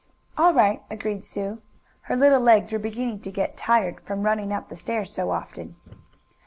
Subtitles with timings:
[0.35, 1.61] "All right," agreed Sue.
[2.09, 5.75] Her little legs were beginning to get tired from running up the stairs so often.